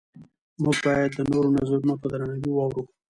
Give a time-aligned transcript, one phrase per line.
[0.63, 2.83] موږ باید د نورو نظرونه په درناوي واورو